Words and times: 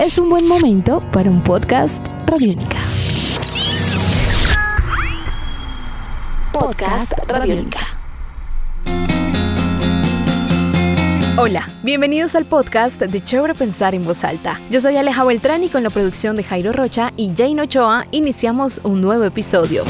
es 0.00 0.18
un 0.18 0.30
buen 0.30 0.48
momento 0.48 1.00
para 1.12 1.28
un 1.28 1.42
podcast 1.42 2.00
Radiónica. 2.26 2.78
Podcast 6.54 7.12
Radiónica. 7.28 7.80
Hola, 11.36 11.68
bienvenidos 11.82 12.34
al 12.34 12.46
podcast 12.46 13.00
de 13.00 13.20
Chévere 13.20 13.54
Pensar 13.54 13.94
en 13.94 14.04
Voz 14.06 14.24
Alta. 14.24 14.58
Yo 14.70 14.80
soy 14.80 14.96
Aleja 14.96 15.22
Beltrán 15.24 15.64
y 15.64 15.68
con 15.68 15.82
la 15.82 15.90
producción 15.90 16.34
de 16.34 16.44
Jairo 16.44 16.72
Rocha 16.72 17.12
y 17.18 17.32
Jane 17.36 17.60
Ochoa 17.60 18.06
iniciamos 18.10 18.80
un 18.82 19.02
nuevo 19.02 19.24
episodio. 19.24 19.84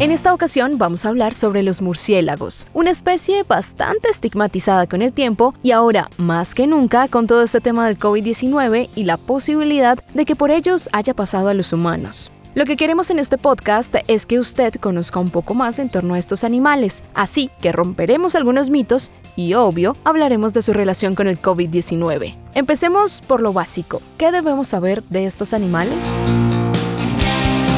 En 0.00 0.12
esta 0.12 0.32
ocasión 0.32 0.78
vamos 0.78 1.04
a 1.04 1.10
hablar 1.10 1.34
sobre 1.34 1.62
los 1.62 1.82
murciélagos, 1.82 2.66
una 2.72 2.88
especie 2.88 3.42
bastante 3.42 4.08
estigmatizada 4.08 4.86
con 4.86 5.02
el 5.02 5.12
tiempo 5.12 5.52
y 5.62 5.72
ahora 5.72 6.08
más 6.16 6.54
que 6.54 6.66
nunca 6.66 7.06
con 7.06 7.26
todo 7.26 7.42
este 7.42 7.60
tema 7.60 7.86
del 7.86 7.98
COVID-19 7.98 8.88
y 8.96 9.04
la 9.04 9.18
posibilidad 9.18 10.02
de 10.14 10.24
que 10.24 10.36
por 10.36 10.50
ellos 10.50 10.88
haya 10.94 11.12
pasado 11.12 11.48
a 11.48 11.54
los 11.54 11.74
humanos. 11.74 12.32
Lo 12.54 12.64
que 12.64 12.78
queremos 12.78 13.10
en 13.10 13.18
este 13.18 13.36
podcast 13.36 13.94
es 14.08 14.24
que 14.24 14.38
usted 14.38 14.72
conozca 14.76 15.20
un 15.20 15.28
poco 15.28 15.52
más 15.52 15.78
en 15.78 15.90
torno 15.90 16.14
a 16.14 16.18
estos 16.18 16.44
animales, 16.44 17.04
así 17.12 17.50
que 17.60 17.70
romperemos 17.70 18.34
algunos 18.34 18.70
mitos 18.70 19.10
y 19.36 19.52
obvio 19.52 19.98
hablaremos 20.04 20.54
de 20.54 20.62
su 20.62 20.72
relación 20.72 21.14
con 21.14 21.26
el 21.26 21.42
COVID-19. 21.42 22.38
Empecemos 22.54 23.20
por 23.20 23.42
lo 23.42 23.52
básico. 23.52 24.00
¿Qué 24.16 24.32
debemos 24.32 24.68
saber 24.68 25.02
de 25.10 25.26
estos 25.26 25.52
animales? 25.52 25.98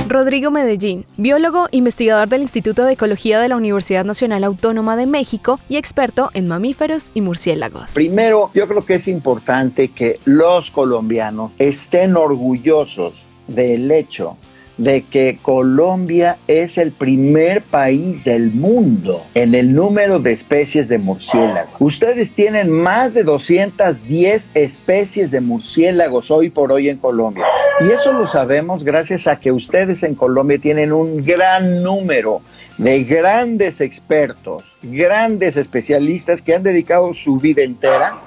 Rodrigo 0.09 0.51
Medellín, 0.51 1.07
biólogo, 1.17 1.69
investigador 1.71 2.29
del 2.29 2.43
Instituto 2.43 2.85
de 2.85 2.95
Ecología 2.95 3.41
de 3.41 3.49
la 3.49 3.57
Universidad 3.57 4.05
Nacional 4.05 4.45
Autónoma 4.45 4.97
de 4.97 5.07
México 5.07 5.61
y 5.69 5.77
experto 5.77 6.31
en 6.35 6.49
mamíferos 6.49 7.11
y 7.15 7.21
murciélagos. 7.21 7.95
Primero, 7.95 8.51
yo 8.53 8.67
creo 8.69 8.85
que 8.85 8.97
es 8.97 9.09
importante 9.09 9.89
que 9.89 10.19
los 10.25 10.71
colombianos 10.71 11.53
estén 11.59 12.17
orgullosos 12.17 13.15
del 13.47 13.91
hecho 13.91 14.37
de 14.79 15.03
que 15.03 15.39
Colombia 15.41 16.39
es 16.49 16.79
el 16.79 16.93
primer 16.93 17.63
país 17.63 18.25
del 18.25 18.53
mundo 18.53 19.23
en 19.35 19.55
el 19.55 19.75
número 19.75 20.19
de 20.19 20.33
especies 20.33 20.89
de 20.89 20.99
murciélagos. 20.99 21.75
Ustedes 21.79 22.31
tienen 22.31 22.71
más 22.71 23.15
de 23.15 23.23
210 23.23 24.51
especies 24.55 25.31
de 25.31 25.41
murciélagos 25.41 26.31
hoy 26.31 26.51
por 26.51 26.73
hoy 26.73 26.89
en 26.89 26.99
Colombia. 26.99 27.45
Y 27.83 27.91
eso 27.91 28.13
lo 28.13 28.29
sabemos 28.29 28.85
gracias 28.85 29.27
a 29.27 29.37
que 29.37 29.51
ustedes 29.51 30.05
en 30.05 30.15
Colombia 30.15 30.57
tienen 30.59 30.93
un 30.93 31.25
gran 31.25 31.83
número 31.83 32.41
de 32.79 33.03
grandes 33.03 33.81
expertos, 33.81 34.63
grandes 34.83 35.57
especialistas 35.57 36.41
que 36.41 36.55
han 36.55 36.63
dedicado 36.63 37.13
su 37.13 37.39
vida 37.39 37.63
entera 37.63 38.21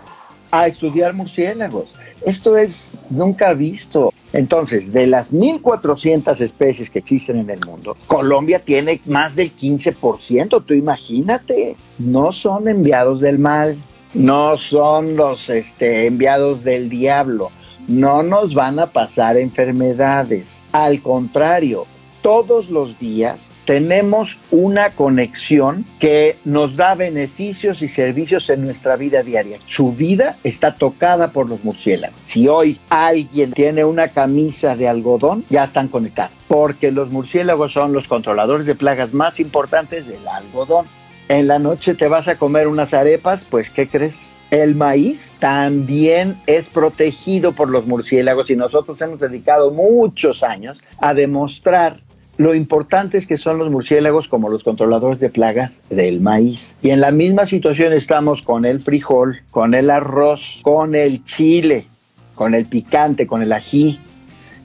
a 0.52 0.68
estudiar 0.68 1.14
murciélagos. 1.14 1.90
Esto 2.26 2.58
es 2.58 2.92
nunca 3.10 3.54
visto. 3.54 4.12
Entonces, 4.34 4.92
de 4.92 5.08
las 5.08 5.32
1.400 5.32 6.42
especies 6.42 6.90
que 6.90 7.00
existen 7.00 7.38
en 7.38 7.50
el 7.50 7.60
mundo, 7.66 7.96
Colombia 8.08 8.60
tiene 8.60 9.00
más 9.06 9.36
del 9.36 9.56
15%. 9.56 10.66
Tú 10.66 10.74
imagínate, 10.74 11.78
no 11.98 12.34
son 12.34 12.68
enviados 12.68 13.22
del 13.22 13.40
mal, 13.40 13.78
no 14.14 14.58
son 14.58 15.16
los 15.16 15.50
este, 15.50 16.08
enviados 16.08 16.64
del 16.66 16.90
diablo, 16.90 17.52
no 17.88 18.24
nos 18.24 18.54
van 18.54 18.80
a 18.80 18.88
pasar 18.88 19.38
enfermedades. 19.38 20.62
Al 20.72 21.02
contrario, 21.02 21.86
todos 22.22 22.70
los 22.70 22.98
días 22.98 23.48
tenemos 23.66 24.38
una 24.52 24.92
conexión 24.92 25.86
que 26.00 26.38
nos 26.46 26.76
da 26.76 26.96
beneficios 26.96 27.82
y 27.82 27.88
servicios 27.88 28.50
en 28.50 28.66
nuestra 28.66 28.96
vida 28.96 29.24
diaria. 29.24 29.60
Su 29.68 29.92
vida 29.92 30.38
está 30.44 30.76
tocada 30.76 31.32
por 31.32 31.50
los 31.50 31.64
murciélagos. 31.64 32.20
Si 32.26 32.48
hoy 32.48 32.80
alguien 32.90 33.52
tiene 33.52 33.86
una 33.86 34.08
camisa 34.08 34.76
de 34.76 34.88
algodón, 34.88 35.46
ya 35.50 35.66
están 35.66 35.88
conectados, 35.88 36.32
porque 36.48 36.92
los 36.92 37.10
murciélagos 37.10 37.74
son 37.74 37.94
los 37.94 38.08
controladores 38.08 38.66
de 38.66 38.76
plagas 38.76 39.14
más 39.14 39.40
importantes 39.40 40.08
del 40.08 40.28
algodón. 40.28 40.86
En 41.28 41.48
la 41.48 41.60
noche 41.60 41.96
te 41.96 42.08
vas 42.08 42.28
a 42.28 42.38
comer 42.38 42.68
unas 42.68 42.94
arepas, 42.94 43.42
pues 43.50 43.70
¿qué 43.70 43.88
crees? 43.88 44.35
El 44.52 44.76
maíz 44.76 45.30
también 45.40 46.36
es 46.46 46.66
protegido 46.66 47.52
por 47.52 47.70
los 47.70 47.88
murciélagos 47.88 48.50
y 48.50 48.56
nosotros 48.56 49.02
hemos 49.02 49.20
dedicado 49.20 49.72
muchos 49.72 50.44
años 50.44 50.82
a 51.00 51.14
demostrar 51.14 52.00
lo 52.38 52.54
importante 52.54 53.26
que 53.26 53.38
son 53.38 53.58
los 53.58 53.72
murciélagos 53.72 54.28
como 54.28 54.50
los 54.50 54.64
controladores 54.64 55.20
de 55.20 55.30
plagas 55.30 55.82
del 55.90 56.20
maíz. 56.22 56.76
Y 56.82 56.90
en 56.90 57.02
la 57.02 57.12
misma 57.12 57.46
situación 57.46 57.94
estamos 57.94 58.42
con 58.42 58.66
el 58.66 58.82
frijol, 58.82 59.40
con 59.52 59.74
el 59.74 59.90
arroz, 59.90 60.60
con 60.62 60.96
el 60.96 61.24
chile, 61.24 61.88
con 62.36 62.54
el 62.54 62.66
picante, 62.66 63.26
con 63.26 63.42
el 63.42 63.54
ají 63.54 64.00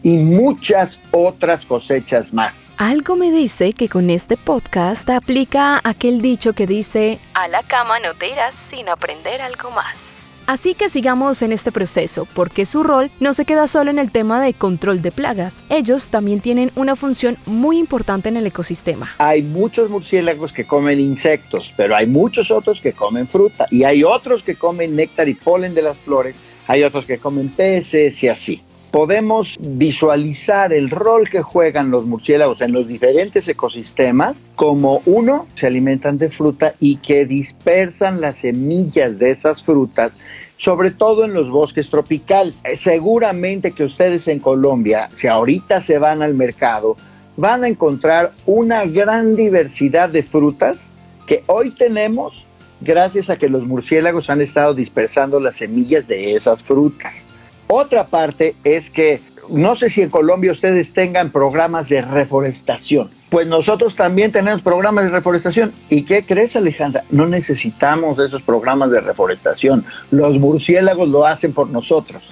y 0.03 0.17
muchas 0.17 0.99
otras 1.13 1.65
cosechas 1.65 2.33
más. 2.33 2.53
Algo 2.77 3.15
me 3.15 3.31
dice 3.31 3.73
que 3.75 3.89
con 3.89 4.11
este 4.11 4.37
podcast 4.37 4.60
aplica 4.77 5.81
aquel 5.83 6.23
dicho 6.23 6.53
que 6.53 6.67
dice, 6.67 7.19
a 7.35 7.49
la 7.49 7.63
cama 7.63 7.99
no 7.99 8.15
te 8.15 8.31
irás 8.31 8.55
sin 8.55 8.89
aprender 8.89 9.43
algo 9.43 9.71
más. 9.71 10.33
Así 10.47 10.75
que 10.75 10.89
sigamos 10.89 11.43
en 11.43 11.53
este 11.53 11.71
proceso, 11.71 12.27
porque 12.35 12.67
su 12.67 12.83
rol 12.83 13.11
no 13.21 13.33
se 13.33 13.45
queda 13.45 13.67
solo 13.67 13.91
en 13.91 13.99
el 13.99 14.11
tema 14.11 14.41
de 14.41 14.53
control 14.53 15.01
de 15.01 15.13
plagas. 15.13 15.63
Ellos 15.69 16.11
también 16.11 16.41
tienen 16.41 16.73
una 16.75 16.97
función 16.97 17.37
muy 17.47 17.79
importante 17.79 18.29
en 18.29 18.37
el 18.37 18.47
ecosistema. 18.47 19.15
Hay 19.19 19.43
muchos 19.43 19.91
murciélagos 19.91 20.53
que 20.53 20.67
comen 20.67 20.99
insectos, 20.99 21.73
pero 21.77 21.95
hay 21.95 22.07
muchos 22.07 22.51
otros 22.51 22.81
que 22.81 22.93
comen 22.93 23.29
fruta 23.29 23.67
y 23.71 23.85
hay 23.85 24.03
otros 24.03 24.43
que 24.43 24.57
comen 24.57 24.97
néctar 24.97 25.29
y 25.29 25.35
polen 25.35 25.75
de 25.75 25.83
las 25.83 25.99
flores, 25.99 26.35
hay 26.67 26.83
otros 26.83 27.05
que 27.05 27.19
comen 27.19 27.49
peces 27.51 28.21
y 28.23 28.29
así 28.29 28.63
podemos 28.91 29.57
visualizar 29.61 30.73
el 30.73 30.91
rol 30.91 31.29
que 31.29 31.43
juegan 31.43 31.91
los 31.91 32.07
murciélagos 32.07 32.61
en 32.61 32.73
los 32.73 32.89
diferentes 32.89 33.47
ecosistemas 33.49 34.45
como 34.57 35.03
uno, 35.07 35.47
se 35.55 35.67
alimentan 35.67 36.19
de 36.19 36.31
fruta 36.31 36.75
y 36.81 36.97
que 36.97 37.25
dispersan 37.25 38.21
las 38.21 38.39
semillas 38.39 39.19
de 39.19 39.31
esas 39.31 39.63
frutas 39.63 40.17
sobre 40.61 40.91
todo 40.91 41.25
en 41.25 41.33
los 41.33 41.49
bosques 41.49 41.89
tropicales. 41.89 42.55
Eh, 42.65 42.77
seguramente 42.77 43.73
que 43.73 43.85
ustedes 43.85 44.29
en 44.29 44.41
Colombia, 44.41 45.09
si 45.17 45.27
ahorita 45.27 45.81
se 45.81 45.99
van 45.99 46.23
al 46.23 46.35
mercado, 46.35 46.97
van 47.37 47.65
a 47.65 47.69
encontrar 47.69 48.33
una 48.45 48.85
gran 48.85 49.35
diversidad 49.37 50.11
de 50.11 50.23
frutas 50.23 50.91
que 51.27 51.43
hoy 51.47 51.71
tenemos 51.71 52.45
gracias 52.83 53.31
a 53.31 53.39
que 53.39 53.49
los 53.49 53.63
murciélagos 53.67 54.29
han 54.29 54.43
estado 54.43 54.75
dispersando 54.75 55.41
las 55.41 55.57
semillas 55.57 56.07
de 56.07 56.35
esas 56.35 56.63
frutas. 56.63 57.30
Otra 57.73 58.09
parte 58.09 58.57
es 58.65 58.91
que 58.91 59.21
no 59.49 59.77
sé 59.77 59.91
si 59.91 60.03
en 60.03 60.11
Colombia 60.11 60.51
ustedes 60.51 60.93
tengan 60.93 61.31
programas 61.31 61.89
de 61.89 62.03
reforestación. 62.03 63.09
Pues 63.29 63.47
nosotros 63.47 63.95
también 63.95 64.33
tenemos 64.33 64.61
programas 64.61 65.05
de 65.05 65.11
reforestación. 65.13 65.71
¿Y 65.89 66.03
qué 66.03 66.25
crees, 66.25 66.57
Alejandra? 66.57 67.05
No 67.11 67.27
necesitamos 67.27 68.19
esos 68.19 68.43
programas 68.43 68.91
de 68.91 69.01
reforestación. 69.01 69.85
Los 70.11 70.37
murciélagos 70.41 71.09
lo 71.09 71.25
hacen 71.25 71.53
por 71.53 71.71
nosotros. 71.71 72.25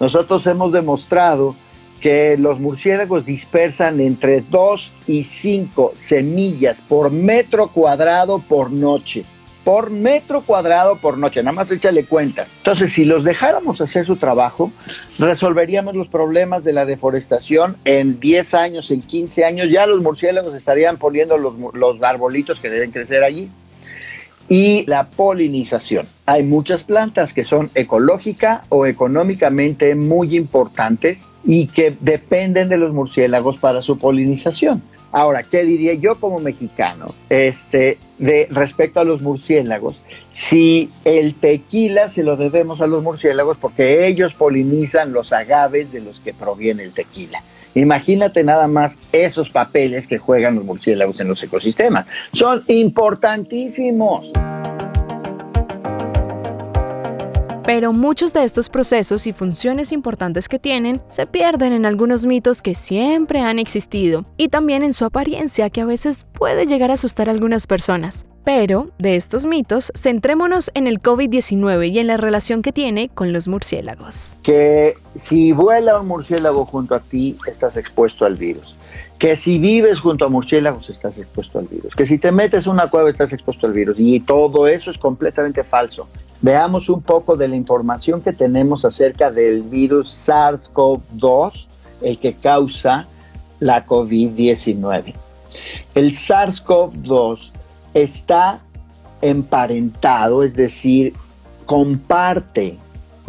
Nosotros 0.00 0.46
hemos 0.46 0.72
demostrado 0.72 1.54
que 2.00 2.38
los 2.38 2.58
murciélagos 2.58 3.26
dispersan 3.26 4.00
entre 4.00 4.40
2 4.40 4.92
y 5.06 5.24
5 5.24 5.92
semillas 6.00 6.78
por 6.88 7.10
metro 7.10 7.68
cuadrado 7.68 8.38
por 8.38 8.70
noche 8.70 9.26
por 9.70 9.92
metro 9.92 10.40
cuadrado 10.40 10.96
por 10.96 11.16
noche, 11.16 11.44
nada 11.44 11.54
más 11.54 11.70
échale 11.70 12.04
cuentas. 12.04 12.48
Entonces, 12.56 12.92
si 12.92 13.04
los 13.04 13.22
dejáramos 13.22 13.80
hacer 13.80 14.04
su 14.04 14.16
trabajo, 14.16 14.72
resolveríamos 15.16 15.94
los 15.94 16.08
problemas 16.08 16.64
de 16.64 16.72
la 16.72 16.84
deforestación 16.84 17.76
en 17.84 18.18
10 18.18 18.54
años, 18.54 18.90
en 18.90 19.00
15 19.00 19.44
años, 19.44 19.68
ya 19.70 19.86
los 19.86 20.02
murciélagos 20.02 20.56
estarían 20.56 20.96
poniendo 20.96 21.38
los, 21.38 21.54
los 21.74 22.02
arbolitos 22.02 22.58
que 22.58 22.68
deben 22.68 22.90
crecer 22.90 23.22
allí. 23.22 23.48
Y 24.48 24.84
la 24.88 25.06
polinización. 25.06 26.04
Hay 26.26 26.42
muchas 26.42 26.82
plantas 26.82 27.32
que 27.32 27.44
son 27.44 27.70
ecológica 27.76 28.64
o 28.70 28.86
económicamente 28.86 29.94
muy 29.94 30.36
importantes 30.36 31.28
y 31.44 31.68
que 31.68 31.96
dependen 32.00 32.68
de 32.68 32.76
los 32.76 32.92
murciélagos 32.92 33.60
para 33.60 33.82
su 33.82 33.98
polinización. 33.98 34.82
Ahora, 35.12 35.42
¿qué 35.42 35.64
diría 35.64 35.94
yo 35.94 36.14
como 36.14 36.38
mexicano 36.38 37.14
este, 37.28 37.98
de 38.18 38.46
respecto 38.50 39.00
a 39.00 39.04
los 39.04 39.22
murciélagos? 39.22 40.00
Si 40.30 40.90
el 41.04 41.34
tequila 41.34 42.10
se 42.10 42.22
lo 42.22 42.36
debemos 42.36 42.80
a 42.80 42.86
los 42.86 43.02
murciélagos 43.02 43.58
porque 43.58 44.06
ellos 44.06 44.34
polinizan 44.34 45.12
los 45.12 45.32
agaves 45.32 45.92
de 45.92 46.00
los 46.00 46.20
que 46.20 46.32
proviene 46.32 46.84
el 46.84 46.92
tequila. 46.92 47.42
Imagínate 47.74 48.42
nada 48.44 48.66
más 48.66 48.96
esos 49.12 49.50
papeles 49.50 50.06
que 50.06 50.18
juegan 50.18 50.56
los 50.56 50.64
murciélagos 50.64 51.20
en 51.20 51.28
los 51.28 51.42
ecosistemas. 51.42 52.06
Son 52.32 52.64
importantísimos. 52.66 54.30
Pero 57.72 57.92
muchos 57.92 58.32
de 58.32 58.42
estos 58.42 58.68
procesos 58.68 59.28
y 59.28 59.32
funciones 59.32 59.92
importantes 59.92 60.48
que 60.48 60.58
tienen 60.58 61.00
se 61.06 61.28
pierden 61.28 61.72
en 61.72 61.86
algunos 61.86 62.26
mitos 62.26 62.62
que 62.62 62.74
siempre 62.74 63.38
han 63.42 63.60
existido 63.60 64.24
y 64.36 64.48
también 64.48 64.82
en 64.82 64.92
su 64.92 65.04
apariencia 65.04 65.70
que 65.70 65.80
a 65.80 65.84
veces 65.84 66.26
puede 66.32 66.66
llegar 66.66 66.90
a 66.90 66.94
asustar 66.94 67.28
a 67.28 67.32
algunas 67.32 67.68
personas. 67.68 68.26
Pero 68.42 68.90
de 68.98 69.14
estos 69.14 69.46
mitos, 69.46 69.92
centrémonos 69.96 70.72
en 70.74 70.88
el 70.88 71.00
COVID-19 71.00 71.92
y 71.92 72.00
en 72.00 72.08
la 72.08 72.16
relación 72.16 72.62
que 72.62 72.72
tiene 72.72 73.08
con 73.08 73.32
los 73.32 73.46
murciélagos. 73.46 74.36
Que 74.42 74.94
si 75.22 75.52
vuela 75.52 76.00
un 76.00 76.08
murciélago 76.08 76.66
junto 76.66 76.96
a 76.96 76.98
ti, 77.00 77.36
estás 77.46 77.76
expuesto 77.76 78.26
al 78.26 78.34
virus. 78.34 78.79
Que 79.20 79.36
si 79.36 79.58
vives 79.58 80.00
junto 80.00 80.24
a 80.24 80.28
murciélagos, 80.28 80.88
estás 80.88 81.16
expuesto 81.18 81.58
al 81.58 81.66
virus. 81.66 81.94
Que 81.94 82.06
si 82.06 82.18
te 82.18 82.32
metes 82.32 82.64
en 82.64 82.72
una 82.72 82.88
cueva, 82.88 83.10
estás 83.10 83.32
expuesto 83.32 83.66
al 83.66 83.74
virus. 83.74 83.96
Y 83.98 84.18
todo 84.20 84.66
eso 84.66 84.90
es 84.90 84.98
completamente 84.98 85.62
falso. 85.62 86.08
Veamos 86.40 86.88
un 86.88 87.02
poco 87.02 87.36
de 87.36 87.46
la 87.46 87.54
información 87.54 88.22
que 88.22 88.32
tenemos 88.32 88.84
acerca 88.86 89.30
del 89.30 89.60
virus 89.62 90.26
SARS-CoV-2, 90.26 91.66
el 92.00 92.18
que 92.18 92.32
causa 92.32 93.06
la 93.58 93.86
COVID-19. 93.86 95.12
El 95.94 96.12
SARS-CoV-2 96.12 97.50
está 97.92 98.60
emparentado, 99.20 100.42
es 100.42 100.54
decir, 100.54 101.12
comparte 101.66 102.78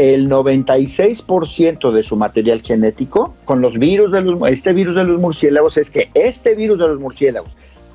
el 0.02 0.30
96% 0.30 1.92
de 1.92 2.02
su 2.02 2.16
material 2.16 2.62
genético 2.62 3.36
con 3.46 3.62
los 3.62 3.78
virus 3.78 4.12
de 4.12 4.22
los 4.22 4.42
este 4.50 4.74
virus 4.74 4.96
de 4.96 5.04
los 5.04 5.20
murciélagos 5.20 5.78
es 5.78 5.92
que 5.92 6.10
este 6.16 6.56
virus 6.56 6.80
de 6.80 6.88
los 6.88 7.00
murciélagos 7.00 7.52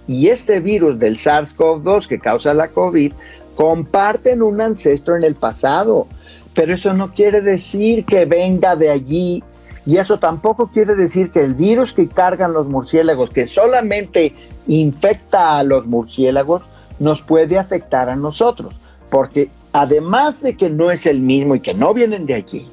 y 0.06 0.29
este 0.29 0.61
virus 0.61 1.00
del 1.00 1.19
SARS-CoV-2 1.19 2.06
que 2.06 2.20
causa 2.20 2.55
la 2.55 2.69
COVID 2.69 3.12
comparten 3.56 4.43
un 4.43 4.61
ancestro 4.61 5.17
en 5.17 5.25
el 5.25 5.35
pasado, 5.35 6.06
pero 6.55 6.75
eso 6.75 6.93
no 6.93 7.12
quiere 7.12 7.41
decir 7.41 8.05
que 8.05 8.25
venga 8.25 8.76
de 8.76 8.91
allí. 8.91 9.43
Y 9.85 9.97
eso 9.97 10.17
tampoco 10.17 10.69
quiere 10.69 10.94
decir 10.94 11.31
que 11.31 11.41
el 11.41 11.55
virus 11.55 11.93
que 11.93 12.06
cargan 12.06 12.53
los 12.53 12.69
murciélagos, 12.69 13.31
que 13.31 13.47
solamente 13.47 14.35
infecta 14.67 15.58
a 15.58 15.62
los 15.62 15.87
murciélagos, 15.87 16.62
nos 16.99 17.23
puede 17.23 17.58
afectar 17.58 18.08
a 18.11 18.17
nosotros, 18.17 18.75
porque 19.11 19.49
además 19.81 20.40
de 20.40 20.56
que 20.56 20.70
no 20.70 20.90
es 20.90 21.05
el 21.05 21.20
mismo 21.20 21.55
y 21.55 21.61
que 21.61 21.75
no 21.75 21.93
vienen 21.93 22.25
de 22.25 22.34
allí, 22.34 22.67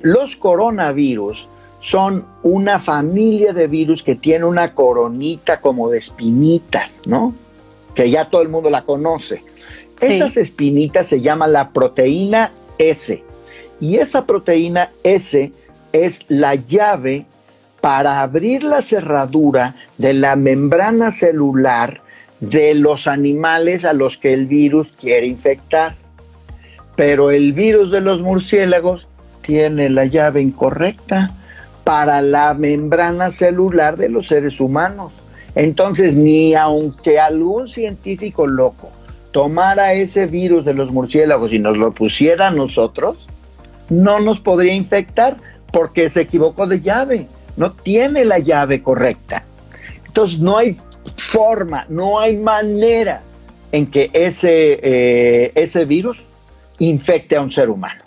los 0.00 0.34
coronavirus 0.34 1.48
son 1.80 2.24
una 2.42 2.80
familia 2.80 3.52
de 3.52 3.68
virus 3.68 4.02
que 4.02 4.16
tiene 4.16 4.44
una 4.44 4.74
coronita 4.74 5.60
como 5.60 5.88
de 5.90 5.98
espinitas, 5.98 6.90
¿no? 7.06 7.34
Que 7.94 8.10
ya 8.10 8.24
todo 8.24 8.42
el 8.42 8.48
mundo 8.48 8.68
la 8.68 8.82
conoce. 8.82 9.42
Esas 10.00 10.36
espinitas 10.36 11.06
se 11.06 11.20
llama 11.20 11.46
la 11.46 11.70
proteína 11.70 12.50
S. 12.78 13.22
Y 13.80 13.96
esa 13.96 14.26
proteína 14.26 14.90
S 15.04 15.52
es 15.92 16.18
la 16.26 16.56
llave 16.56 17.26
para 17.80 18.22
abrir 18.22 18.64
la 18.64 18.82
cerradura 18.82 19.76
de 19.98 20.14
la 20.14 20.34
membrana 20.34 21.12
celular 21.12 22.00
de 22.40 22.74
los 22.74 23.06
animales 23.06 23.84
a 23.84 23.92
los 23.92 24.16
que 24.16 24.32
el 24.32 24.46
virus 24.46 24.88
quiere 24.98 25.28
infectar. 25.28 25.94
Pero 26.96 27.30
el 27.30 27.52
virus 27.52 27.90
de 27.90 28.00
los 28.00 28.20
murciélagos 28.20 29.06
tiene 29.42 29.90
la 29.90 30.06
llave 30.06 30.40
incorrecta 30.40 31.32
para 31.84 32.22
la 32.22 32.54
membrana 32.54 33.30
celular 33.30 33.96
de 33.96 34.08
los 34.08 34.28
seres 34.28 34.60
humanos. 34.60 35.12
Entonces, 35.54 36.14
ni 36.14 36.54
aunque 36.54 37.20
algún 37.20 37.68
científico 37.68 38.46
loco 38.46 38.90
tomara 39.30 39.92
ese 39.92 40.26
virus 40.26 40.64
de 40.64 40.74
los 40.74 40.90
murciélagos 40.90 41.52
y 41.52 41.58
nos 41.58 41.76
lo 41.76 41.92
pusiera 41.92 42.48
a 42.48 42.50
nosotros, 42.50 43.28
no 43.90 44.20
nos 44.20 44.40
podría 44.40 44.74
infectar 44.74 45.36
porque 45.72 46.08
se 46.08 46.22
equivocó 46.22 46.66
de 46.66 46.80
llave, 46.80 47.26
no 47.56 47.72
tiene 47.72 48.24
la 48.24 48.38
llave 48.38 48.82
correcta. 48.82 49.44
Entonces, 50.06 50.38
no 50.38 50.56
hay 50.56 50.76
forma, 51.16 51.84
no 51.88 52.18
hay 52.18 52.36
manera 52.36 53.22
en 53.72 53.86
que 53.86 54.10
ese, 54.12 54.78
eh, 54.82 55.52
ese 55.54 55.84
virus 55.84 56.18
infecte 56.78 57.36
a 57.36 57.40
un 57.40 57.50
ser 57.50 57.70
humano. 57.70 58.04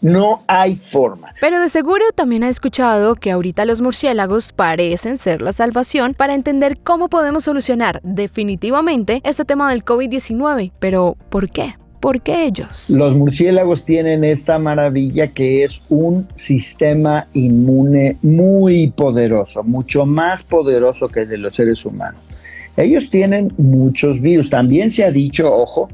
No 0.00 0.38
hay 0.46 0.76
forma. 0.76 1.34
Pero 1.40 1.60
de 1.60 1.68
seguro 1.68 2.04
también 2.14 2.44
ha 2.44 2.48
escuchado 2.48 3.16
que 3.16 3.32
ahorita 3.32 3.64
los 3.64 3.80
murciélagos 3.80 4.52
parecen 4.52 5.18
ser 5.18 5.42
la 5.42 5.52
salvación 5.52 6.14
para 6.14 6.34
entender 6.34 6.78
cómo 6.78 7.08
podemos 7.08 7.44
solucionar 7.44 8.00
definitivamente 8.04 9.20
este 9.24 9.44
tema 9.44 9.70
del 9.70 9.84
COVID-19. 9.84 10.70
Pero, 10.78 11.16
¿por 11.30 11.50
qué? 11.50 11.74
¿Por 11.98 12.20
qué 12.20 12.44
ellos? 12.44 12.90
Los 12.90 13.16
murciélagos 13.16 13.84
tienen 13.84 14.22
esta 14.22 14.60
maravilla 14.60 15.28
que 15.28 15.64
es 15.64 15.80
un 15.88 16.28
sistema 16.36 17.26
inmune 17.34 18.18
muy 18.22 18.92
poderoso, 18.92 19.64
mucho 19.64 20.06
más 20.06 20.44
poderoso 20.44 21.08
que 21.08 21.22
el 21.22 21.28
de 21.28 21.38
los 21.38 21.56
seres 21.56 21.84
humanos. 21.84 22.20
Ellos 22.76 23.10
tienen 23.10 23.52
muchos 23.58 24.20
virus. 24.20 24.48
También 24.48 24.92
se 24.92 25.02
ha 25.02 25.10
dicho, 25.10 25.52
ojo, 25.52 25.88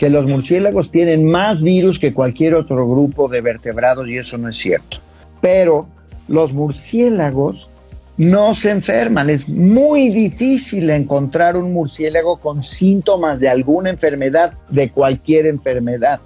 que 0.00 0.08
los 0.08 0.26
murciélagos 0.26 0.90
tienen 0.90 1.26
más 1.26 1.60
virus 1.60 1.98
que 1.98 2.14
cualquier 2.14 2.54
otro 2.54 2.88
grupo 2.88 3.28
de 3.28 3.42
vertebrados 3.42 4.08
y 4.08 4.16
eso 4.16 4.38
no 4.38 4.48
es 4.48 4.56
cierto. 4.56 4.96
Pero 5.42 5.88
los 6.26 6.54
murciélagos 6.54 7.68
no 8.16 8.54
se 8.54 8.70
enferman. 8.70 9.28
Es 9.28 9.46
muy 9.46 10.08
difícil 10.08 10.88
encontrar 10.88 11.54
un 11.54 11.74
murciélago 11.74 12.38
con 12.38 12.64
síntomas 12.64 13.40
de 13.40 13.50
alguna 13.50 13.90
enfermedad, 13.90 14.54
de 14.70 14.88
cualquier 14.90 15.44
enfermedad. 15.44 16.20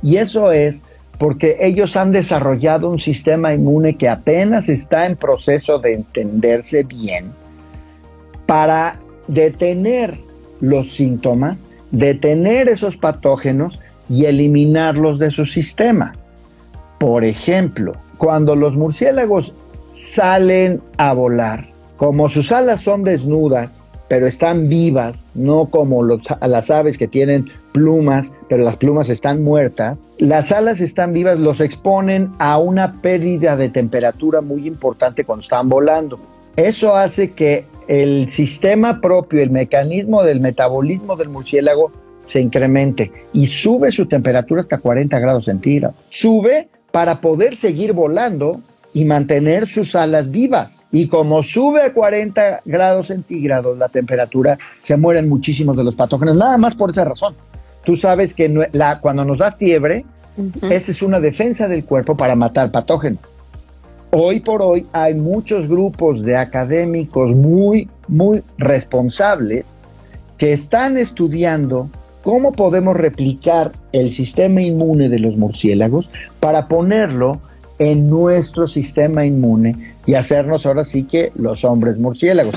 Y 0.00 0.18
eso 0.18 0.52
es 0.52 0.84
porque 1.18 1.56
ellos 1.60 1.96
han 1.96 2.12
desarrollado 2.12 2.88
un 2.88 3.00
sistema 3.00 3.52
inmune 3.52 3.96
que 3.96 4.08
apenas 4.08 4.68
está 4.68 5.06
en 5.06 5.16
proceso 5.16 5.80
de 5.80 5.94
entenderse 5.94 6.84
bien 6.84 7.32
para 8.46 9.00
detener 9.26 10.18
los 10.60 10.92
síntomas, 10.94 11.66
detener 11.92 12.68
esos 12.68 12.96
patógenos 12.96 13.78
y 14.08 14.24
eliminarlos 14.24 15.18
de 15.18 15.30
su 15.30 15.46
sistema. 15.46 16.12
Por 16.98 17.24
ejemplo, 17.24 17.92
cuando 18.18 18.56
los 18.56 18.74
murciélagos 18.74 19.52
salen 19.94 20.80
a 20.96 21.12
volar, 21.12 21.68
como 21.96 22.28
sus 22.28 22.50
alas 22.50 22.80
son 22.82 23.04
desnudas, 23.04 23.84
pero 24.08 24.26
están 24.26 24.68
vivas, 24.68 25.26
no 25.34 25.66
como 25.66 26.02
las 26.04 26.70
aves 26.70 26.98
que 26.98 27.08
tienen 27.08 27.48
plumas, 27.72 28.30
pero 28.48 28.62
las 28.62 28.76
plumas 28.76 29.08
están 29.08 29.42
muertas, 29.42 29.96
las 30.18 30.52
alas 30.52 30.80
están 30.80 31.14
vivas, 31.14 31.38
los 31.38 31.60
exponen 31.60 32.30
a 32.38 32.58
una 32.58 33.00
pérdida 33.00 33.56
de 33.56 33.70
temperatura 33.70 34.42
muy 34.42 34.66
importante 34.66 35.24
cuando 35.24 35.44
están 35.44 35.70
volando. 35.70 36.20
Eso 36.56 36.94
hace 36.94 37.32
que 37.32 37.64
el 37.92 38.30
sistema 38.30 39.02
propio, 39.02 39.42
el 39.42 39.50
mecanismo 39.50 40.22
del 40.22 40.40
metabolismo 40.40 41.14
del 41.14 41.28
murciélago 41.28 41.92
se 42.24 42.40
incremente 42.40 43.12
y 43.34 43.48
sube 43.48 43.92
su 43.92 44.06
temperatura 44.06 44.62
hasta 44.62 44.78
40 44.78 45.18
grados 45.18 45.44
centígrados. 45.44 45.94
Sube 46.08 46.68
para 46.90 47.20
poder 47.20 47.56
seguir 47.56 47.92
volando 47.92 48.62
y 48.94 49.04
mantener 49.04 49.66
sus 49.66 49.94
alas 49.94 50.30
vivas. 50.30 50.82
Y 50.90 51.08
como 51.08 51.42
sube 51.42 51.82
a 51.82 51.92
40 51.92 52.62
grados 52.64 53.08
centígrados 53.08 53.76
la 53.76 53.90
temperatura, 53.90 54.58
se 54.80 54.96
mueren 54.96 55.28
muchísimos 55.28 55.76
de 55.76 55.84
los 55.84 55.94
patógenos, 55.94 56.34
nada 56.34 56.56
más 56.56 56.74
por 56.74 56.92
esa 56.92 57.04
razón. 57.04 57.34
Tú 57.84 57.96
sabes 57.96 58.32
que 58.32 58.70
la, 58.72 59.00
cuando 59.00 59.22
nos 59.26 59.36
da 59.36 59.52
fiebre, 59.52 60.06
esa 60.62 60.92
es 60.92 61.02
una 61.02 61.20
defensa 61.20 61.68
del 61.68 61.84
cuerpo 61.84 62.16
para 62.16 62.36
matar 62.36 62.70
patógenos. 62.70 63.20
Hoy 64.14 64.40
por 64.40 64.60
hoy 64.60 64.86
hay 64.92 65.14
muchos 65.14 65.66
grupos 65.66 66.22
de 66.22 66.36
académicos 66.36 67.34
muy, 67.34 67.88
muy 68.08 68.42
responsables 68.58 69.72
que 70.36 70.52
están 70.52 70.98
estudiando 70.98 71.88
cómo 72.22 72.52
podemos 72.52 72.94
replicar 72.94 73.72
el 73.92 74.12
sistema 74.12 74.60
inmune 74.60 75.08
de 75.08 75.18
los 75.18 75.38
murciélagos 75.38 76.10
para 76.40 76.68
ponerlo 76.68 77.40
en 77.78 78.10
nuestro 78.10 78.66
sistema 78.66 79.24
inmune 79.24 79.94
y 80.04 80.12
hacernos 80.12 80.66
ahora 80.66 80.84
sí 80.84 81.04
que 81.04 81.32
los 81.34 81.64
hombres 81.64 81.96
murciélagos. 81.96 82.54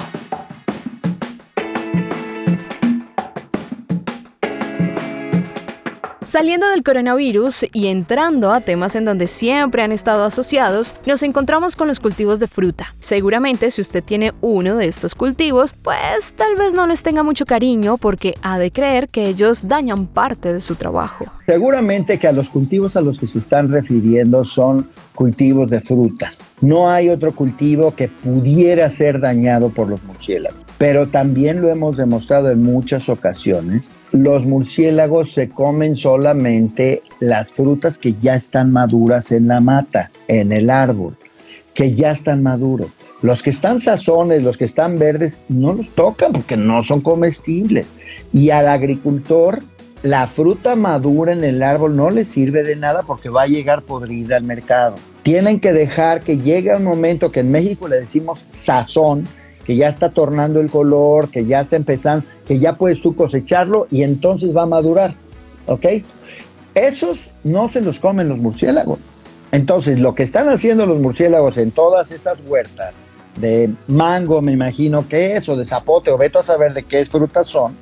Saliendo 6.26 6.68
del 6.72 6.82
coronavirus 6.82 7.68
y 7.72 7.86
entrando 7.86 8.52
a 8.52 8.62
temas 8.62 8.96
en 8.96 9.06
donde 9.06 9.28
siempre 9.28 9.84
han 9.84 9.92
estado 9.92 10.24
asociados, 10.24 10.96
nos 11.06 11.22
encontramos 11.22 11.76
con 11.76 11.88
los 11.88 12.00
cultivos 12.00 12.40
de 12.40 12.48
fruta. 12.48 12.96
Seguramente 13.00 13.70
si 13.70 13.80
usted 13.80 14.04
tiene 14.04 14.34
uno 14.42 14.76
de 14.76 14.88
estos 14.88 15.14
cultivos, 15.14 15.76
pues 15.84 16.34
tal 16.36 16.56
vez 16.56 16.74
no 16.74 16.88
les 16.88 17.04
tenga 17.04 17.22
mucho 17.22 17.46
cariño 17.46 17.98
porque 17.98 18.34
ha 18.42 18.58
de 18.58 18.72
creer 18.72 19.08
que 19.10 19.28
ellos 19.28 19.68
dañan 19.68 20.08
parte 20.08 20.52
de 20.52 20.62
su 20.62 20.74
trabajo. 20.74 21.26
Seguramente 21.46 22.18
que 22.18 22.28
a 22.28 22.32
los 22.32 22.50
cultivos 22.50 22.96
a 22.96 23.02
los 23.02 23.20
que 23.20 23.28
se 23.28 23.38
están 23.38 23.72
refiriendo 23.72 24.44
son 24.46 24.88
cultivos 25.14 25.70
de 25.70 25.80
fruta. 25.80 26.32
No 26.60 26.90
hay 26.90 27.10
otro 27.10 27.36
cultivo 27.36 27.94
que 27.94 28.08
pudiera 28.08 28.90
ser 28.90 29.20
dañado 29.20 29.70
por 29.70 29.88
los 29.88 30.02
murciélagos. 30.02 30.60
Pero 30.80 31.08
también 31.08 31.62
lo 31.62 31.70
hemos 31.70 31.98
demostrado 31.98 32.50
en 32.50 32.64
muchas 32.64 33.10
ocasiones 33.10 33.92
los 34.16 34.46
murciélagos 34.46 35.34
se 35.34 35.50
comen 35.50 35.96
solamente 35.96 37.04
las 37.20 37.52
frutas 37.52 37.98
que 37.98 38.16
ya 38.22 38.36
están 38.36 38.72
maduras 38.72 39.32
en 39.32 39.48
la 39.48 39.60
mata, 39.60 40.12
en 40.28 40.52
el 40.52 40.70
árbol, 40.70 41.18
que 41.74 41.94
ya 41.94 42.12
están 42.12 42.44
maduros. 42.44 42.88
Los 43.22 43.42
que 43.42 43.50
están 43.50 43.82
sazones, 43.82 44.44
los 44.44 44.58
que 44.58 44.66
están 44.66 45.00
verdes, 45.00 45.38
no 45.50 45.74
los 45.74 45.90
tocan 45.90 46.32
porque 46.34 46.58
no 46.58 46.84
son 46.84 47.02
comestibles. 47.02 47.88
Y 48.34 48.50
al 48.50 48.68
agricultor, 48.68 49.60
la 50.04 50.28
fruta 50.28 50.76
madura 50.76 51.34
en 51.34 51.44
el 51.44 51.64
árbol 51.64 51.96
no 51.96 52.12
le 52.12 52.26
sirve 52.26 52.64
de 52.64 52.76
nada 52.76 53.02
porque 53.02 53.30
va 53.30 53.44
a 53.44 53.48
llegar 53.48 53.82
podrida 53.82 54.38
al 54.38 54.44
mercado. 54.44 54.96
Tienen 55.24 55.60
que 55.60 55.74
dejar 55.74 56.22
que 56.22 56.38
llegue 56.38 56.76
un 56.76 56.84
momento 56.84 57.32
que 57.32 57.40
en 57.40 57.50
México 57.52 57.88
le 57.88 58.02
decimos 58.02 58.40
sazón, 58.50 59.24
que 59.66 59.76
ya 59.76 59.88
está 59.88 60.12
tornando 60.12 60.60
el 60.60 60.70
color, 60.70 61.30
que 61.30 61.46
ya 61.46 61.62
está 61.62 61.76
empezando, 61.76 62.26
que 62.46 62.60
ya 62.60 62.76
puedes 62.76 63.02
tú 63.02 63.16
cosecharlo 63.16 63.88
y 63.92 64.04
entonces 64.04 64.56
va 64.56 64.64
a 64.64 64.68
madurar. 64.68 65.14
¿Ok? 65.68 65.86
Esos 66.74 67.20
no 67.44 67.70
se 67.72 67.82
los 67.82 68.00
comen 68.00 68.30
los 68.30 68.38
murciélagos. 68.38 69.00
Entonces, 69.52 70.00
lo 70.00 70.14
que 70.14 70.24
están 70.24 70.50
haciendo 70.50 70.86
los 70.86 71.00
murciélagos 71.00 71.58
en 71.58 71.72
todas 71.72 72.12
esas 72.12 72.38
huertas 72.46 72.94
de 73.38 73.70
mango, 73.88 74.42
me 74.42 74.52
imagino 74.52 75.08
que 75.08 75.38
es, 75.38 75.48
o 75.50 75.56
de 75.56 75.66
zapote, 75.66 76.12
o 76.12 76.18
veto 76.18 76.40
a 76.40 76.44
saber 76.44 76.74
de 76.74 76.84
qué 76.84 77.06
frutas 77.06 77.48
son, 77.48 77.76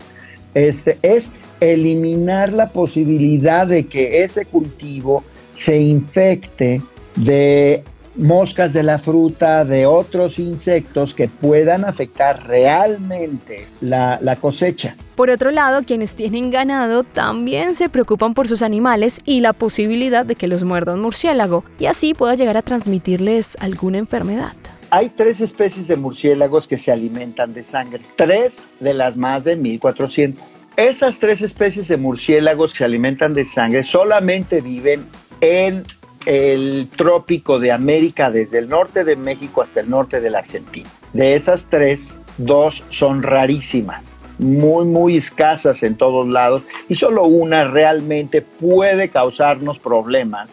este, 0.53 0.97
es 1.01 1.29
eliminar 1.59 2.53
la 2.53 2.69
posibilidad 2.69 3.65
de 3.65 3.87
que 3.87 4.23
ese 4.23 4.45
cultivo 4.45 5.23
se 5.53 5.79
infecte 5.79 6.81
de 7.15 7.83
moscas 8.15 8.73
de 8.73 8.83
la 8.83 8.99
fruta, 8.99 9.65
de 9.65 9.85
otros 9.85 10.39
insectos 10.39 11.13
que 11.13 11.27
puedan 11.27 11.85
afectar 11.85 12.47
realmente 12.47 13.65
la, 13.81 14.19
la, 14.21 14.35
cosecha. 14.35 14.95
Por 15.15 15.29
otro 15.29 15.51
lado, 15.51 15.83
quienes 15.83 16.15
tienen 16.15 16.51
ganado 16.51 17.03
también 17.03 17.75
se 17.75 17.89
preocupan 17.89 18.33
por 18.33 18.47
sus 18.47 18.61
animales 18.61 19.19
y 19.25 19.41
la 19.41 19.53
posibilidad 19.53 20.25
de 20.25 20.35
que 20.35 20.47
los 20.47 20.63
muerda 20.63 20.93
un 20.93 21.01
murciélago 21.01 21.63
y 21.79 21.85
así 21.85 22.13
pueda 22.13 22.35
llegar 22.35 22.57
a 22.57 22.61
transmitirles 22.61 23.57
alguna 23.59 23.97
enfermedad. 23.97 24.53
Hay 24.89 25.09
tres 25.09 25.41
especies 25.41 25.87
de 25.87 25.95
murciélagos 25.95 26.67
que 26.67 26.77
se 26.77 26.91
alimentan 26.91 27.53
de 27.53 27.63
sangre, 27.63 28.01
tres 28.15 28.53
de 28.79 28.93
las 28.93 29.15
más 29.15 29.43
de 29.43 29.55
1400. 29.55 30.43
Esas 30.75 31.17
tres 31.17 31.41
especies 31.41 31.87
de 31.87 31.97
murciélagos 31.97 32.71
que 32.71 32.79
se 32.79 32.83
alimentan 32.85 33.33
de 33.33 33.45
sangre 33.45 33.83
solamente 33.83 34.61
viven 34.61 35.05
en 35.41 35.83
el 36.25 36.89
trópico 36.95 37.59
de 37.59 37.71
América, 37.71 38.31
desde 38.31 38.59
el 38.59 38.69
norte 38.69 39.03
de 39.03 39.15
México 39.15 39.61
hasta 39.61 39.81
el 39.81 39.89
norte 39.89 40.21
de 40.21 40.29
la 40.29 40.39
Argentina. 40.39 40.89
De 41.13 41.35
esas 41.35 41.65
tres, 41.69 42.07
dos 42.37 42.83
son 42.89 43.23
rarísimas, 43.23 44.03
muy, 44.39 44.85
muy 44.85 45.17
escasas 45.17 45.83
en 45.83 45.95
todos 45.95 46.27
lados 46.27 46.63
y 46.89 46.95
solo 46.95 47.25
una 47.25 47.65
realmente 47.65 48.41
puede 48.41 49.09
causarnos 49.09 49.77
problemas 49.79 50.49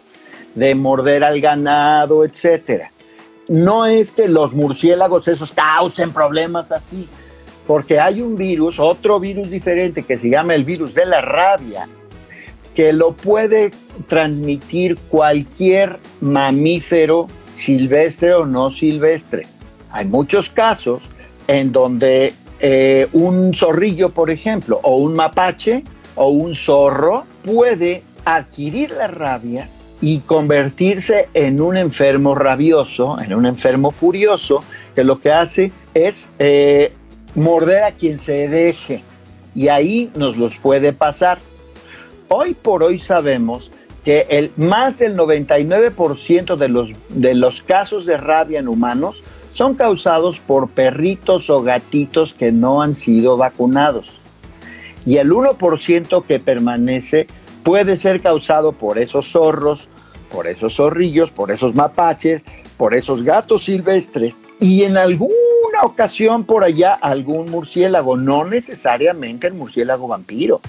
de 0.55 0.75
morder 0.75 1.23
al 1.23 1.39
ganado, 1.41 2.25
etcétera. 2.25 2.91
No 3.47 3.85
es 3.85 4.11
que 4.11 4.27
los 4.27 4.53
murciélagos 4.53 5.27
esos 5.27 5.51
causen 5.51 6.11
problemas 6.11 6.71
así, 6.71 7.07
porque 7.67 7.99
hay 7.99 8.21
un 8.21 8.35
virus, 8.35 8.79
otro 8.79 9.19
virus 9.19 9.49
diferente 9.49 10.03
que 10.03 10.17
se 10.17 10.29
llama 10.29 10.55
el 10.55 10.63
virus 10.63 10.93
de 10.93 11.05
la 11.05 11.21
rabia, 11.21 11.87
que 12.75 12.93
lo 12.93 13.13
puede 13.13 13.71
transmitir 14.07 14.97
cualquier 15.09 15.99
mamífero 16.21 17.27
silvestre 17.55 18.33
o 18.33 18.45
no 18.45 18.71
silvestre. 18.71 19.45
Hay 19.91 20.05
muchos 20.05 20.49
casos 20.49 21.01
en 21.47 21.71
donde 21.71 22.33
eh, 22.59 23.07
un 23.13 23.53
zorrillo, 23.53 24.09
por 24.09 24.29
ejemplo, 24.29 24.79
o 24.83 24.97
un 24.97 25.13
mapache 25.13 25.83
o 26.15 26.29
un 26.29 26.55
zorro 26.55 27.23
puede 27.43 28.03
adquirir 28.25 28.91
la 28.91 29.07
rabia 29.07 29.67
y 29.99 30.19
convertirse 30.19 31.27
en 31.33 31.61
un 31.61 31.77
enfermo 31.77 32.35
rabioso, 32.35 33.19
en 33.19 33.33
un 33.33 33.45
enfermo 33.45 33.91
furioso, 33.91 34.63
que 34.95 35.03
lo 35.03 35.19
que 35.19 35.31
hace 35.31 35.71
es 35.93 36.15
eh, 36.39 36.93
morder 37.35 37.83
a 37.83 37.91
quien 37.91 38.19
se 38.19 38.47
deje. 38.47 39.03
Y 39.53 39.67
ahí 39.67 40.09
nos 40.15 40.37
los 40.37 40.55
puede 40.57 40.93
pasar. 40.93 41.39
Hoy 42.33 42.53
por 42.53 42.81
hoy 42.81 43.01
sabemos 43.01 43.69
que 44.05 44.25
el, 44.29 44.53
más 44.55 44.99
del 44.99 45.17
99% 45.17 46.55
de 46.55 46.69
los, 46.69 46.89
de 47.09 47.33
los 47.35 47.61
casos 47.61 48.05
de 48.05 48.15
rabia 48.15 48.59
en 48.59 48.69
humanos 48.69 49.21
son 49.53 49.75
causados 49.75 50.39
por 50.39 50.69
perritos 50.69 51.49
o 51.49 51.61
gatitos 51.61 52.33
que 52.33 52.53
no 52.53 52.81
han 52.81 52.95
sido 52.95 53.35
vacunados. 53.35 54.09
Y 55.05 55.17
el 55.17 55.29
1% 55.29 56.25
que 56.25 56.39
permanece 56.39 57.27
puede 57.65 57.97
ser 57.97 58.21
causado 58.21 58.71
por 58.71 58.97
esos 58.97 59.27
zorros, 59.27 59.81
por 60.31 60.47
esos 60.47 60.75
zorrillos, 60.75 61.31
por 61.31 61.51
esos 61.51 61.75
mapaches, 61.75 62.45
por 62.77 62.95
esos 62.95 63.23
gatos 63.23 63.65
silvestres 63.65 64.37
y 64.61 64.83
en 64.83 64.95
alguna 64.95 65.35
ocasión 65.83 66.45
por 66.45 66.63
allá 66.63 66.93
algún 66.93 67.51
murciélago, 67.51 68.15
no 68.15 68.45
necesariamente 68.45 69.47
el 69.47 69.53
murciélago 69.53 70.07
vampiro. 70.07 70.61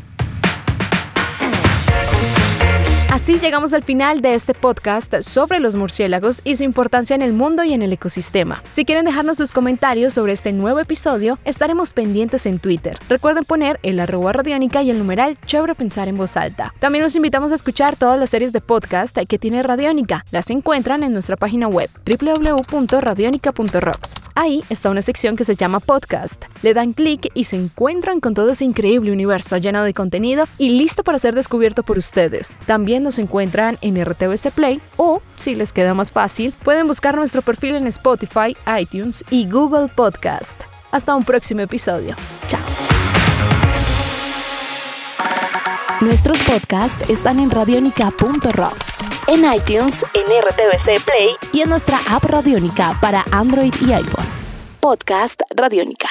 Así 3.13 3.39
llegamos 3.39 3.75
al 3.75 3.83
final 3.83 4.23
de 4.23 4.35
este 4.35 4.55
podcast 4.55 5.21
sobre 5.21 5.61
los 5.61 5.77
murciélagos 5.77 6.41
y 6.45 6.57
su 6.57 6.65
importancia 6.65 7.15
en 7.15 7.21
el 7.21 7.35
mundo 7.35 7.63
y 7.63 7.75
en 7.75 7.83
el 7.83 7.93
ecosistema. 7.93 8.63
Si 8.71 8.87
quieren 8.87 9.05
dejarnos 9.05 9.37
sus 9.37 9.53
comentarios 9.53 10.15
sobre 10.15 10.33
este 10.33 10.55
nuevo 10.55 10.81
episodio, 10.81 11.39
estaremos 11.45 11.93
pendientes 11.93 12.47
en 12.47 12.59
Twitter. 12.59 12.99
Recuerden 13.11 13.45
poner 13.45 13.79
el 13.83 14.01
arroba 14.01 14.33
radiónica 14.33 14.83
y 14.83 14.89
el 14.89 14.97
numeral 14.97 15.37
chévere 15.45 15.75
pensar 15.75 16.09
en 16.09 16.17
voz 16.17 16.39
alta. 16.39 16.73
También 16.79 17.03
los 17.03 17.15
invitamos 17.15 17.53
a 17.53 17.55
escuchar 17.55 17.97
todas 17.97 18.19
las 18.19 18.31
series 18.31 18.51
de 18.51 18.63
podcast 18.63 19.15
que 19.29 19.39
tiene 19.39 19.63
Radiónica. 19.63 20.25
Las 20.31 20.49
encuentran 20.49 21.03
en 21.03 21.13
nuestra 21.13 21.37
página 21.37 21.69
web 21.69 21.91
www.radionica.rocks. 22.07 24.15
Ahí 24.35 24.65
está 24.71 24.89
una 24.89 25.03
sección 25.03 25.37
que 25.37 25.45
se 25.45 25.55
llama 25.55 25.81
podcast. 25.81 26.47
Le 26.63 26.73
dan 26.73 26.95
clic 26.95 27.31
y 27.35 27.45
se 27.45 27.57
encuentran 27.57 28.21
con 28.21 28.33
todo 28.33 28.53
ese 28.53 28.65
increíble 28.65 29.13
universo 29.13 29.59
lleno 29.59 29.85
de 29.85 29.93
contenido 29.93 30.47
y 30.57 30.71
listo 30.71 31.05
para 31.05 31.19
ser 31.19 31.35
descubierto 31.35 31.83
por 31.83 31.99
ustedes. 31.99 32.57
Nos 33.03 33.19
encuentran 33.19 33.79
en 33.81 34.03
RTVC 34.03 34.53
Play 34.53 34.81
o, 34.97 35.23
si 35.37 35.57
les 35.57 35.73
queda 35.73 35.93
más 35.93 36.13
fácil, 36.13 36.55
pueden 36.63 36.87
buscar 36.87 37.17
nuestro 37.17 37.43
perfil 37.43 37.75
en 37.75 37.87
Spotify, 37.89 38.57
iTunes 38.79 39.25
y 39.29 39.51
Google 39.51 39.89
Podcast. 39.89 40.61
Hasta 40.93 41.17
un 41.17 41.25
próximo 41.25 41.63
episodio. 41.63 42.15
Chao. 42.47 42.61
Nuestros 46.01 46.43
podcasts 46.43 47.09
están 47.09 47.39
en 47.39 47.51
radionica.rocks, 47.51 49.01
en 49.29 49.45
iTunes, 49.53 50.05
en 50.15 50.27
RTVC 50.43 51.05
Play 51.05 51.37
y 51.53 51.61
en 51.63 51.71
nuestra 51.71 52.01
app 52.09 52.25
Radionica 52.25 52.99
para 53.01 53.25
Android 53.31 53.75
y 53.81 53.93
iPhone. 53.93 54.27
Podcast 54.81 55.41
Radionica. 55.57 56.09